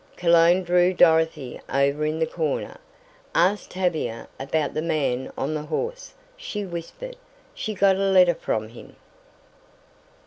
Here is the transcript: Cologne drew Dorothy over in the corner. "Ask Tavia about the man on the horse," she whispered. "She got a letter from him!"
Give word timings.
Cologne 0.17 0.63
drew 0.63 0.95
Dorothy 0.95 1.61
over 1.69 2.03
in 2.07 2.17
the 2.17 2.25
corner. 2.25 2.79
"Ask 3.35 3.69
Tavia 3.69 4.27
about 4.39 4.73
the 4.73 4.81
man 4.81 5.31
on 5.37 5.53
the 5.53 5.61
horse," 5.65 6.15
she 6.35 6.65
whispered. 6.65 7.17
"She 7.53 7.75
got 7.75 7.97
a 7.97 7.99
letter 7.99 8.33
from 8.33 8.69
him!" 8.69 8.95